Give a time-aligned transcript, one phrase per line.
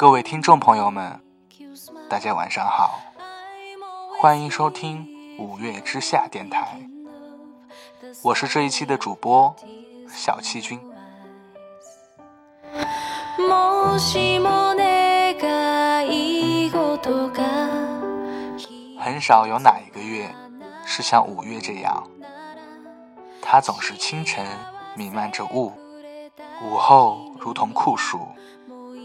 [0.00, 1.20] 各位听众朋友们，
[2.08, 3.00] 大家晚上好，
[4.18, 5.06] 欢迎收听
[5.38, 6.80] 五月之下电台，
[8.22, 9.54] 我是这一期的主播
[10.08, 10.80] 小七君。
[18.98, 20.34] 很少有哪一个月
[20.86, 22.08] 是像五月这样，
[23.42, 24.46] 它总是清晨
[24.94, 25.74] 弥漫着雾，
[26.64, 28.26] 午后如同酷暑，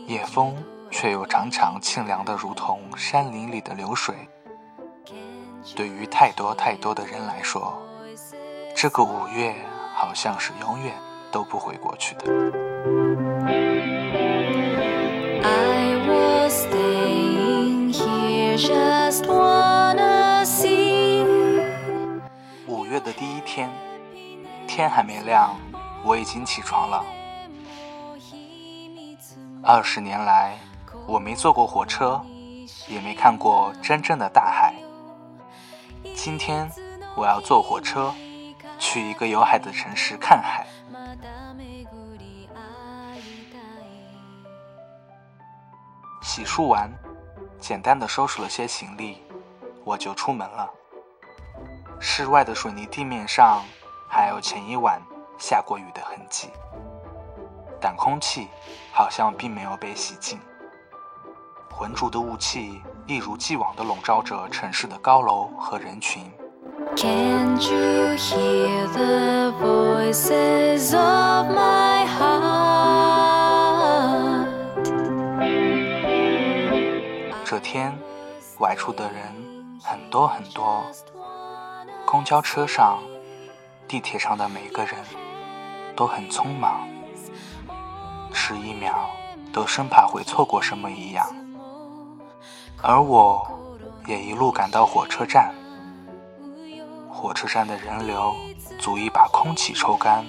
[0.08, 0.56] 夜风
[0.92, 4.16] 却又常常清凉的如同山林里的流水。
[5.76, 7.82] 对于太多太多的人来说，
[8.76, 9.56] 这个五月
[9.94, 10.94] 好像是永远
[11.32, 12.26] 都不会过去的。
[22.68, 23.70] 五月的第一天，
[24.68, 25.56] 天还没亮，
[26.04, 27.04] 我已经起床了。
[29.64, 30.58] 二十年来，
[31.08, 32.20] 我没坐过火车，
[32.88, 34.74] 也没看过真正的大海。
[36.16, 36.70] 今天，
[37.16, 38.14] 我要坐火车
[38.80, 40.66] 去一个有海的城市看海。
[46.24, 46.92] 洗漱完，
[47.60, 49.22] 简单的收拾了些行李，
[49.84, 50.70] 我就出门了。
[52.00, 53.64] 室外的水泥地面上
[54.10, 55.00] 还有前一晚
[55.38, 56.50] 下过雨的痕迹，
[57.80, 58.48] 但空气
[58.92, 60.40] 好像并没有被洗净，
[61.78, 66.24] 浑浊的雾气一如既往地笼罩着城市的高楼和人群。
[77.44, 77.94] 这天
[78.60, 79.22] 外出的人
[79.84, 80.82] 很多很多，
[82.06, 83.00] 公交车上、
[83.86, 84.96] 地铁上的每个人
[85.94, 86.88] 都很匆忙，
[88.32, 89.10] 迟一秒
[89.52, 91.28] 都生怕会错过什么一样。
[92.82, 93.46] 而我
[94.08, 95.54] 也一路赶到火车站，
[97.10, 98.34] 火车站的人流
[98.80, 100.26] 足以把空气抽干，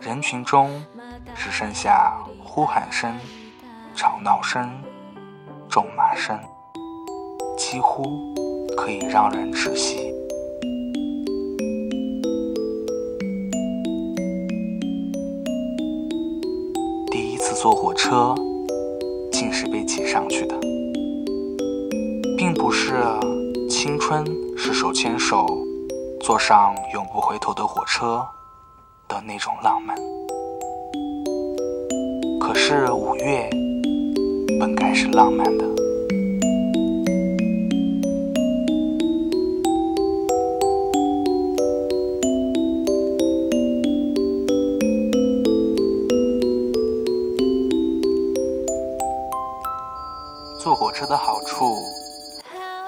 [0.00, 0.82] 人群中
[1.34, 3.18] 只剩下呼喊声、
[3.94, 4.70] 吵闹声。
[5.68, 6.38] 咒骂声
[7.58, 8.32] 几乎
[8.78, 10.10] 可以让人窒息。
[17.10, 18.34] 第一次坐火车，
[19.30, 20.58] 竟是被挤上去的，
[22.58, 22.94] 不是
[23.70, 24.24] 青春
[24.56, 25.46] 是手牵手
[26.20, 28.26] 坐上永不回头的火车
[29.06, 29.96] 的那种浪漫。
[32.40, 33.48] 可是五月。
[34.58, 35.75] 本该是浪漫的。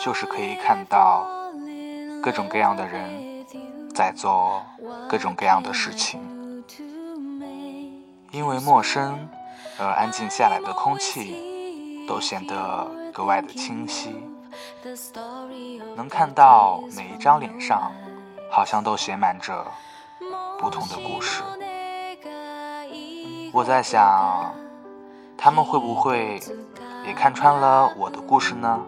[0.09, 1.27] 就是可以看到
[2.23, 3.45] 各种各样的人
[3.95, 4.63] 在做
[5.07, 6.19] 各种各样的事情，
[8.31, 9.29] 因为陌生
[9.79, 11.37] 而安静下来的空气。
[12.09, 14.17] 都显得格外的清晰，
[15.95, 17.93] 能看到每一张脸上，
[18.51, 19.63] 好像都写满着
[20.59, 21.43] 不同的故事。
[23.53, 24.55] 我在想，
[25.37, 26.41] 他们会不会
[27.07, 28.81] 也看穿了我的故事呢？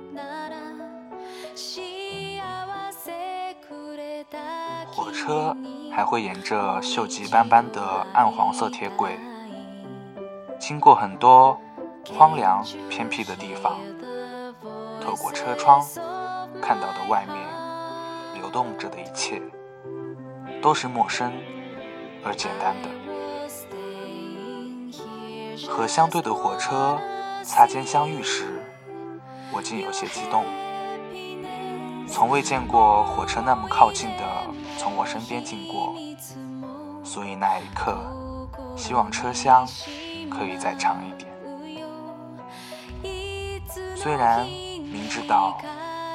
[5.21, 5.55] 车
[5.93, 9.21] 还会沿着锈迹斑斑的暗黄色铁轨，
[10.59, 11.61] 经过很多。
[12.17, 13.77] 荒凉偏僻的地方，
[15.03, 15.85] 透过车窗
[16.63, 17.37] 看到的外面
[18.41, 19.41] 流动着的一切，
[20.63, 21.31] 都是陌生
[22.25, 22.89] 而简单的。
[25.69, 26.99] 和相对的火车
[27.45, 28.63] 擦肩相遇时，
[29.53, 30.47] 我竟有些激动。
[32.09, 34.25] 从未见过火车那么靠近的
[34.81, 35.95] 从我身边经过，
[37.05, 37.99] 所以那一刻，
[38.79, 39.69] 希望车厢
[40.31, 41.31] 可以再长一点。
[43.95, 45.61] 虽然明知道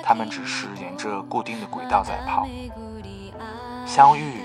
[0.01, 2.47] 他们只是沿着固定的轨道在跑，
[3.85, 4.41] 相遇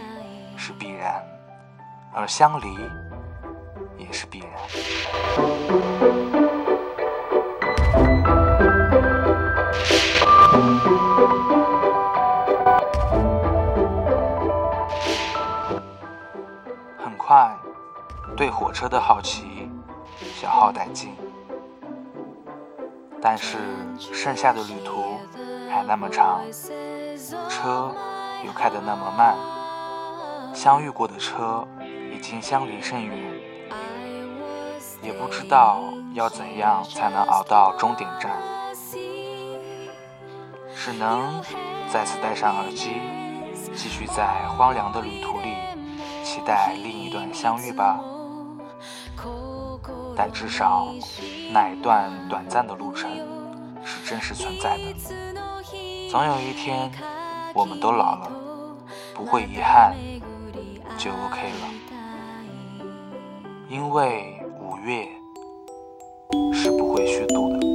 [0.54, 1.24] 是必然，
[2.12, 2.66] 而相离
[3.96, 5.89] 也是必然。
[18.40, 19.68] 对火车的好奇
[20.18, 21.12] 消耗殆尽。
[23.20, 23.58] 但是
[24.14, 25.18] 剩下的旅途
[25.68, 26.40] 还那么长，
[27.50, 27.94] 车
[28.42, 29.36] 又开得那么慢，
[30.54, 31.68] 相遇过的车
[32.10, 33.14] 已经相离甚远。
[35.02, 35.82] 也不知道
[36.14, 38.30] 要怎样才能熬到终点站，
[40.74, 41.42] 只能
[41.90, 43.02] 再次戴上耳机，
[43.74, 45.54] 继续在荒凉的旅途里
[46.24, 48.00] 期待另一段相遇吧。
[50.22, 50.92] 但至少
[51.50, 53.10] 那一段短暂的路程
[53.82, 54.84] 是真实存在的。
[56.10, 56.92] 总有一天，
[57.54, 58.30] 我们都老了，
[59.14, 59.96] 不会遗憾，
[60.98, 62.84] 就 OK 了，
[63.70, 64.76] 因为五。
[64.82, 65.06] 月
[66.54, 67.69] 是不会虚度的。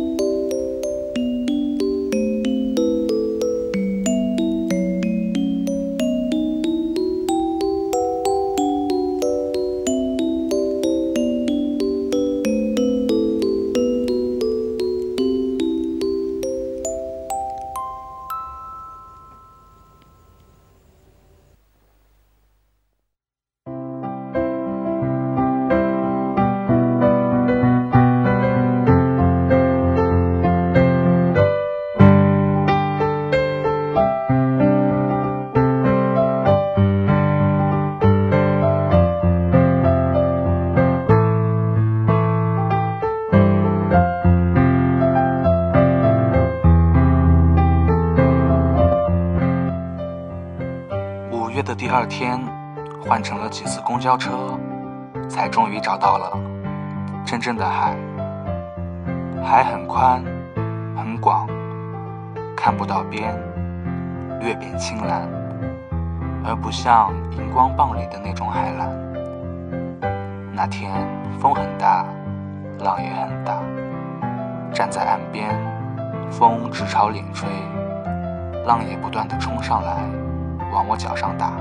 [51.95, 52.37] 第二天，
[53.07, 54.59] 换乘了几次公交车，
[55.29, 56.37] 才终于找到了
[57.25, 57.95] 真正的海。
[59.41, 60.21] 海很宽，
[60.93, 61.47] 很广，
[62.53, 63.33] 看不到边，
[64.41, 65.21] 略变青蓝，
[66.43, 68.91] 而不像荧光棒里的那种海蓝。
[70.51, 70.91] 那天
[71.39, 72.05] 风很大，
[72.79, 73.53] 浪也很大。
[74.73, 75.47] 站在岸边，
[76.29, 77.47] 风直朝脸吹，
[78.65, 80.03] 浪也不断的冲上来，
[80.73, 81.53] 往我脚上打。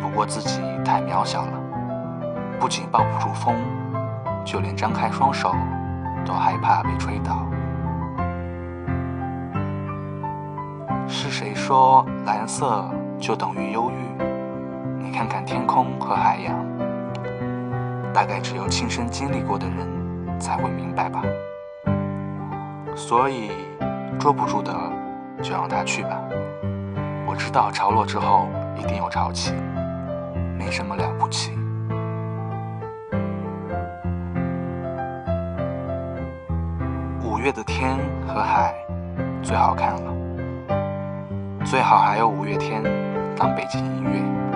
[0.00, 1.52] 不过自己太渺小了，
[2.58, 3.54] 不仅抱不住风，
[4.44, 5.54] 就连张开双手
[6.24, 7.46] 都害怕被吹倒。
[11.08, 12.84] 是谁说蓝色
[13.18, 14.22] 就等于忧郁？
[14.98, 16.54] 你看看天空和海洋，
[18.12, 21.22] 大概只有亲身经历过的人才会明白吧。
[22.94, 23.50] 所以
[24.18, 24.72] 捉不住的
[25.42, 26.18] 就让它去吧。
[27.26, 29.54] 我知道潮落之后一定有潮起。
[30.58, 31.52] 没什么了不起。
[37.22, 38.74] 五月的天和海
[39.42, 40.12] 最好看了，
[41.64, 42.82] 最好还有五月天
[43.36, 44.55] 当背景音乐。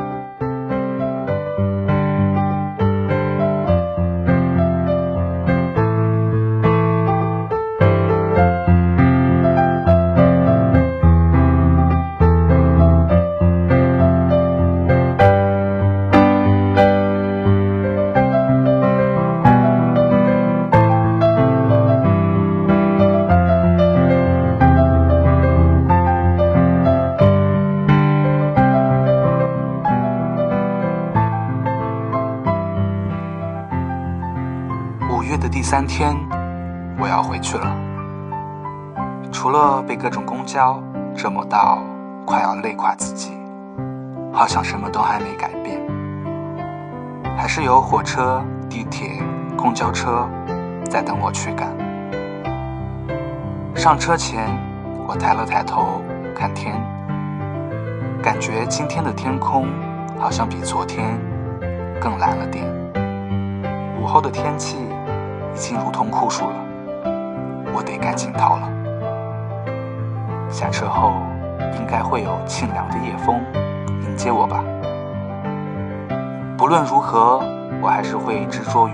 [35.60, 36.16] 第三天，
[36.98, 37.76] 我要回去了。
[39.30, 40.82] 除了被各种公交
[41.14, 41.82] 折磨到
[42.24, 43.32] 快要累垮自己，
[44.32, 45.78] 好像什么都还没改变，
[47.36, 49.22] 还是有火车、地铁、
[49.54, 50.26] 公交车
[50.88, 51.68] 在等我去赶。
[53.76, 54.48] 上车前，
[55.06, 56.00] 我抬了抬头
[56.34, 56.74] 看天，
[58.22, 59.68] 感觉今天的天空
[60.18, 61.20] 好像比昨天
[62.00, 62.64] 更蓝了点。
[64.00, 64.89] 午后的天气。
[65.54, 66.56] 已经如同酷暑了，
[67.74, 68.68] 我得赶紧逃了。
[70.48, 71.12] 下车后
[71.78, 73.40] 应该会有清凉的夜风
[74.02, 74.64] 迎接我吧。
[76.56, 77.40] 不论如何，
[77.80, 78.92] 我还是会执着于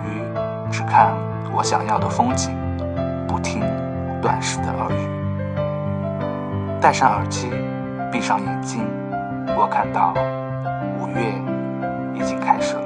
[0.71, 1.15] 只看
[1.55, 2.55] 我想要的风景，
[3.27, 3.61] 不听
[4.21, 5.09] 断时的耳语。
[6.81, 7.51] 戴上耳机，
[8.13, 8.87] 闭上眼睛，
[9.59, 10.13] 我看到
[11.01, 11.35] 五月
[12.15, 12.86] 已经开始了。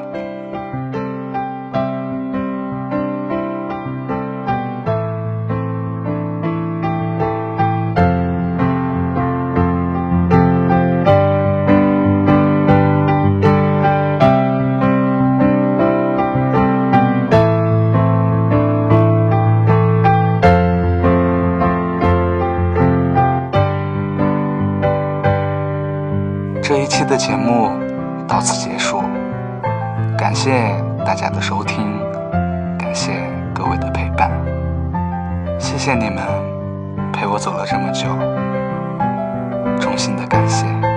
[26.90, 27.70] 期的节目
[28.26, 29.00] 到此结束，
[30.18, 30.74] 感谢
[31.06, 31.86] 大家的收听，
[32.76, 33.12] 感谢
[33.54, 34.28] 各位的陪伴，
[35.56, 36.18] 谢谢你们
[37.12, 38.08] 陪我走了这么久，
[39.80, 40.89] 衷心的感谢。